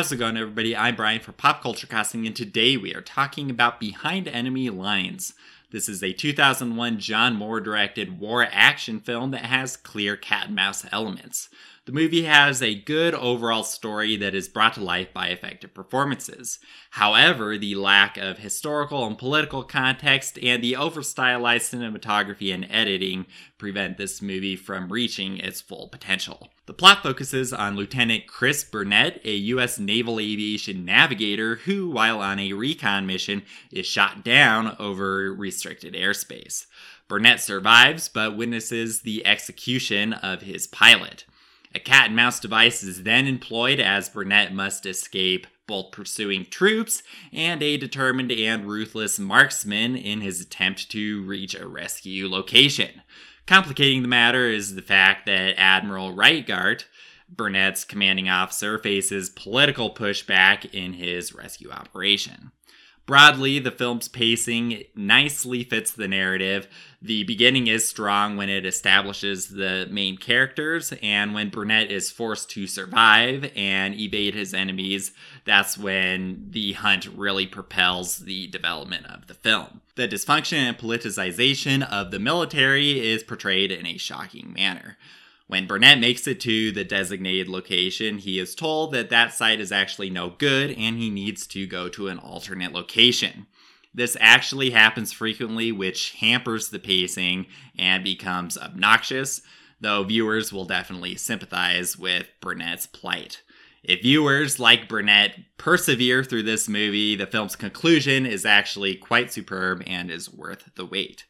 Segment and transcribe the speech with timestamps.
[0.00, 0.74] How's it going, everybody?
[0.74, 5.34] I'm Brian for Pop Culture Crossing, and today we are talking about Behind Enemy Lines.
[5.72, 10.56] This is a 2001 John Moore directed war action film that has clear cat and
[10.56, 11.50] mouse elements.
[11.90, 16.60] The movie has a good overall story that is brought to life by effective performances.
[16.90, 23.26] However, the lack of historical and political context and the over stylized cinematography and editing
[23.58, 26.50] prevent this movie from reaching its full potential.
[26.66, 29.80] The plot focuses on Lieutenant Chris Burnett, a U.S.
[29.80, 36.66] Naval Aviation navigator who, while on a recon mission, is shot down over restricted airspace.
[37.08, 41.24] Burnett survives but witnesses the execution of his pilot.
[41.72, 47.04] A cat and mouse device is then employed as Burnett must escape both pursuing troops
[47.32, 53.02] and a determined and ruthless marksman in his attempt to reach a rescue location.
[53.46, 56.86] Complicating the matter is the fact that Admiral Reigart,
[57.28, 62.50] Burnett's commanding officer, faces political pushback in his rescue operation.
[63.10, 66.68] Broadly, the film's pacing nicely fits the narrative.
[67.02, 72.50] The beginning is strong when it establishes the main characters, and when Burnett is forced
[72.50, 75.10] to survive and evade his enemies,
[75.44, 79.80] that's when the hunt really propels the development of the film.
[79.96, 84.96] The dysfunction and politicization of the military is portrayed in a shocking manner.
[85.50, 89.72] When Burnett makes it to the designated location, he is told that that site is
[89.72, 93.48] actually no good and he needs to go to an alternate location.
[93.92, 99.42] This actually happens frequently, which hampers the pacing and becomes obnoxious,
[99.80, 103.42] though viewers will definitely sympathize with Burnett's plight.
[103.82, 109.82] If viewers like Burnett persevere through this movie, the film's conclusion is actually quite superb
[109.84, 111.24] and is worth the wait.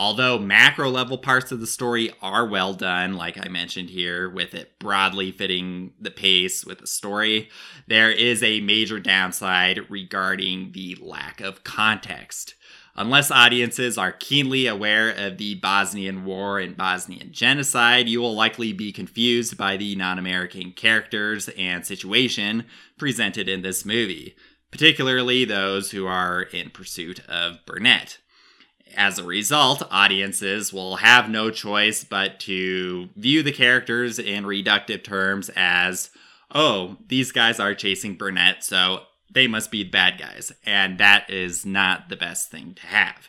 [0.00, 4.54] Although macro level parts of the story are well done, like I mentioned here, with
[4.54, 7.50] it broadly fitting the pace with the story,
[7.86, 12.54] there is a major downside regarding the lack of context.
[12.96, 18.72] Unless audiences are keenly aware of the Bosnian War and Bosnian genocide, you will likely
[18.72, 22.64] be confused by the non American characters and situation
[22.96, 24.34] presented in this movie,
[24.70, 28.16] particularly those who are in pursuit of Burnett.
[28.96, 35.04] As a result, audiences will have no choice but to view the characters in reductive
[35.04, 36.10] terms as,
[36.54, 39.02] oh, these guys are chasing Burnett, so
[39.32, 40.52] they must be bad guys.
[40.66, 43.28] And that is not the best thing to have.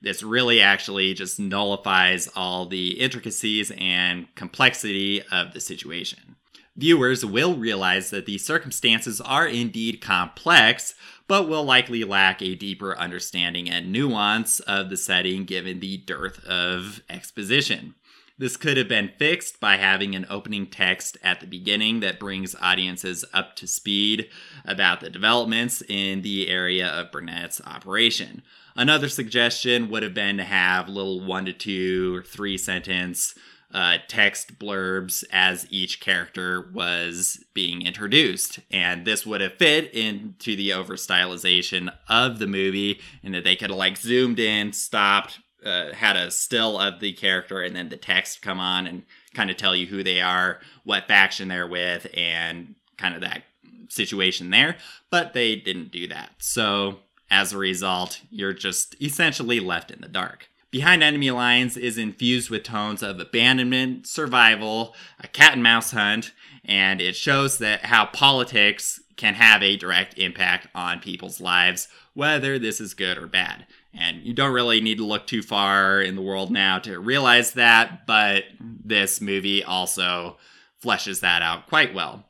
[0.00, 6.36] This really actually just nullifies all the intricacies and complexity of the situation.
[6.76, 10.94] Viewers will realize that the circumstances are indeed complex,
[11.28, 16.42] but will likely lack a deeper understanding and nuance of the setting given the dearth
[16.46, 17.94] of exposition.
[18.38, 22.56] This could have been fixed by having an opening text at the beginning that brings
[22.60, 24.28] audiences up to speed
[24.64, 28.42] about the developments in the area of Burnett's operation.
[28.74, 33.34] Another suggestion would have been to have little one to two or three sentence
[33.72, 38.60] uh, text blurbs as each character was being introduced.
[38.70, 43.56] And this would have fit into the over stylization of the movie, and that they
[43.56, 47.88] could have like zoomed in, stopped, uh, had a still of the character, and then
[47.88, 49.02] the text come on and
[49.34, 53.42] kind of tell you who they are, what faction they're with, and kind of that
[53.88, 54.76] situation there.
[55.10, 56.32] But they didn't do that.
[56.38, 57.00] So
[57.30, 60.48] as a result, you're just essentially left in the dark.
[60.70, 66.32] Behind Enemy Lines is infused with tones of abandonment, survival, a cat and mouse hunt,
[66.64, 72.58] and it shows that how politics can have a direct impact on people's lives, whether
[72.58, 73.64] this is good or bad.
[73.94, 77.52] And you don't really need to look too far in the world now to realize
[77.52, 80.38] that, but this movie also
[80.84, 82.24] fleshes that out quite well.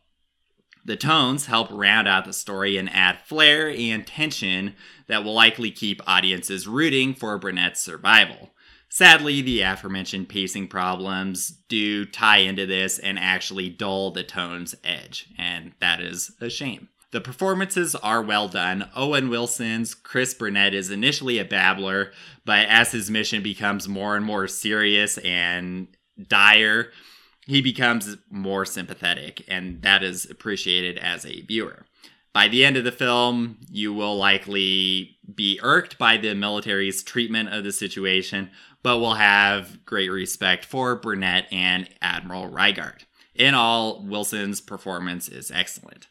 [0.84, 4.74] The tones help round out the story and add flair and tension
[5.06, 8.50] that will likely keep audiences rooting for Burnett's survival.
[8.90, 15.30] Sadly, the aforementioned pacing problems do tie into this and actually dull the tone's edge,
[15.38, 16.90] and that is a shame.
[17.12, 18.88] The performances are well done.
[18.96, 22.10] Owen Wilson's Chris Burnett is initially a babbler,
[22.46, 25.88] but as his mission becomes more and more serious and
[26.26, 26.90] dire,
[27.46, 31.84] he becomes more sympathetic, and that is appreciated as a viewer.
[32.32, 37.52] By the end of the film, you will likely be irked by the military's treatment
[37.52, 38.50] of the situation,
[38.82, 43.04] but will have great respect for Burnett and Admiral Reigart.
[43.34, 46.06] In all, Wilson's performance is excellent.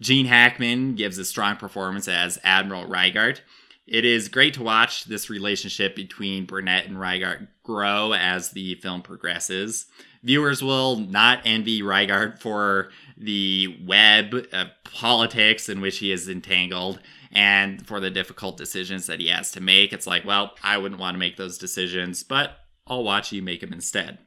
[0.00, 3.40] Gene Hackman gives a strong performance as Admiral Reigart.
[3.86, 9.00] It is great to watch this relationship between Burnett and Reigart grow as the film
[9.00, 9.86] progresses.
[10.22, 17.00] Viewers will not envy Reigart for the web of politics in which he is entangled
[17.32, 19.92] and for the difficult decisions that he has to make.
[19.92, 23.60] It's like, well, I wouldn't want to make those decisions, but I'll watch you make
[23.60, 24.18] them instead.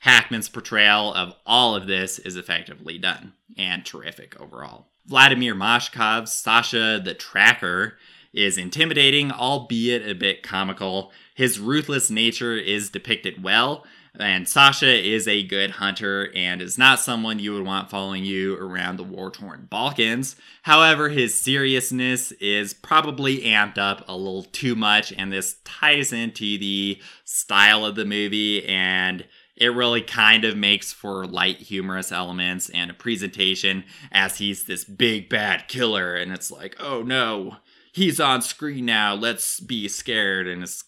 [0.00, 4.86] Hackman's portrayal of all of this is effectively done and terrific overall.
[5.06, 7.98] Vladimir Mashkov's Sasha the Tracker
[8.32, 11.12] is intimidating, albeit a bit comical.
[11.34, 13.84] His ruthless nature is depicted well,
[14.18, 18.56] and Sasha is a good hunter and is not someone you would want following you
[18.56, 20.36] around the war torn Balkans.
[20.62, 26.58] However, his seriousness is probably amped up a little too much, and this ties into
[26.58, 29.24] the style of the movie and
[29.58, 34.84] it really kind of makes for light humorous elements and a presentation as he's this
[34.84, 36.14] big bad killer.
[36.14, 37.56] And it's like oh no
[37.92, 39.14] he's on screen now.
[39.14, 40.46] Let's be scared.
[40.46, 40.84] And it's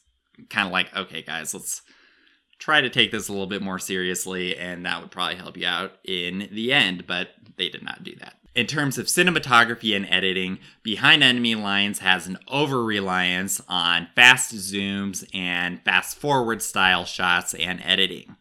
[0.48, 1.82] kind of like okay guys let's
[2.60, 5.66] try to take this a little bit more seriously, and that would probably help you
[5.66, 8.34] out in the end, but they did not do that.
[8.54, 14.54] In terms of cinematography and editing, Behind Enemy Lines has an over reliance on fast
[14.54, 18.36] zooms and fast forward style shots and editing.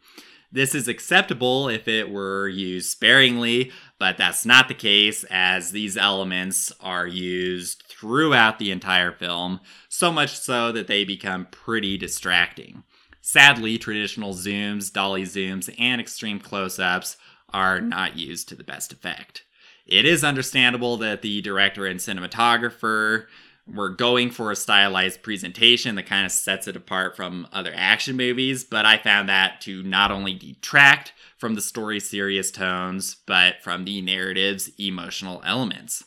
[0.51, 5.95] This is acceptable if it were used sparingly, but that's not the case as these
[5.95, 9.59] elements are used throughout the entire film,
[9.89, 12.83] so much so that they become pretty distracting.
[13.21, 17.17] Sadly, traditional zooms, dolly zooms, and extreme close ups
[17.53, 19.43] are not used to the best effect.
[19.85, 23.25] It is understandable that the director and cinematographer
[23.73, 28.15] were going for a stylized presentation that kind of sets it apart from other action
[28.15, 33.61] movies, but I found that to not only detract from the story's serious tones, but
[33.61, 36.03] from the narrative's emotional elements.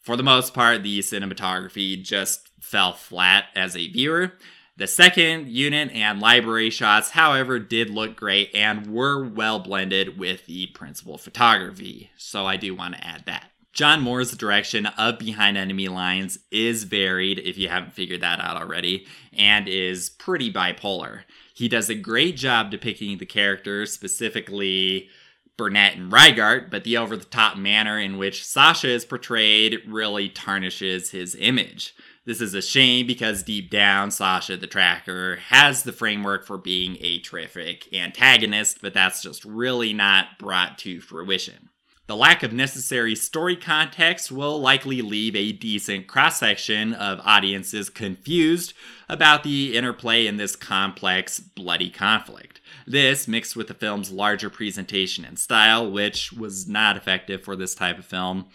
[0.00, 4.32] For the most part, the cinematography just fell flat as a viewer,
[4.82, 10.46] the second unit and library shots, however, did look great and were well blended with
[10.46, 13.51] the principal photography, so I do want to add that.
[13.72, 18.56] John Moore's direction of Behind Enemy Lines is varied, if you haven't figured that out
[18.56, 21.22] already, and is pretty bipolar.
[21.54, 25.08] He does a great job depicting the characters, specifically
[25.56, 30.28] Burnett and Reigart, but the over the top manner in which Sasha is portrayed really
[30.28, 31.94] tarnishes his image.
[32.26, 36.98] This is a shame because deep down, Sasha the Tracker has the framework for being
[37.00, 41.70] a terrific antagonist, but that's just really not brought to fruition.
[42.08, 47.88] The lack of necessary story context will likely leave a decent cross section of audiences
[47.88, 48.74] confused
[49.08, 52.60] about the interplay in this complex, bloody conflict.
[52.88, 57.74] This, mixed with the film's larger presentation and style, which was not effective for this
[57.74, 58.46] type of film,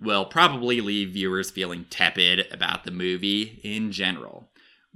[0.00, 4.48] will probably leave viewers feeling tepid about the movie in general.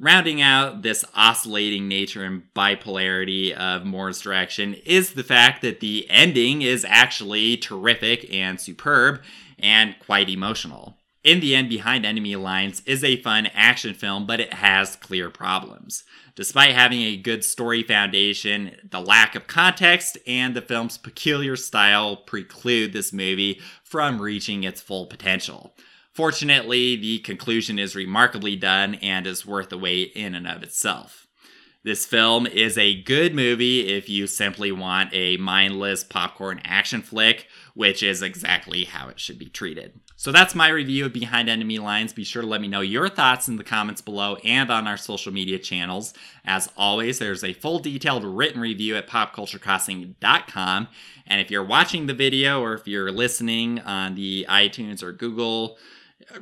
[0.03, 6.11] Rounding out this oscillating nature and bipolarity of Moore's direction is the fact that the
[6.11, 9.23] ending is actually terrific and superb
[9.61, 10.99] and quite emotional.
[11.23, 15.31] In the End Behind Enemy Lines is a fun action film, but it has clear
[15.31, 16.03] problems.
[16.35, 22.17] Despite having a good story foundation, the lack of context and the film's peculiar style
[22.17, 25.77] preclude this movie from reaching its full potential.
[26.15, 31.27] Fortunately, the conclusion is remarkably done and is worth the wait in and of itself.
[31.85, 37.49] This film is a good movie if you simply want a mindless popcorn action flick,
[37.75, 39.99] which is exactly how it should be treated.
[40.15, 42.13] So that's my review of Behind Enemy Lines.
[42.13, 44.97] Be sure to let me know your thoughts in the comments below and on our
[44.97, 46.15] social media channels.
[46.45, 50.89] As always, there's a full detailed written review at popculturecrossing.com.
[51.27, 55.79] And if you're watching the video or if you're listening on the iTunes or Google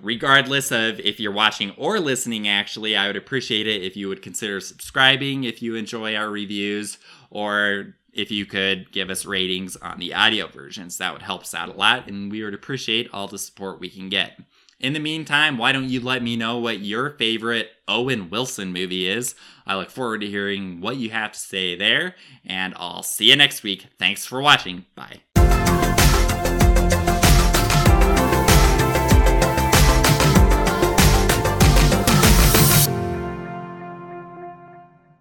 [0.01, 4.23] regardless of if you're watching or listening, actually, I would appreciate it if you would
[4.23, 6.99] consider subscribing if you enjoy our reviews,
[7.31, 10.99] or if you could give us ratings on the audio versions.
[10.99, 13.89] That would help us out a lot, and we would appreciate all the support we
[13.89, 14.39] can get.
[14.81, 19.09] In the meantime, why don't you let me know what your favorite Owen Wilson movie
[19.09, 19.35] is?
[19.67, 22.15] I look forward to hearing what you have to say there,
[22.47, 23.89] and I'll see you next week.
[23.99, 24.87] Thanks for watching.
[24.95, 25.21] Bye.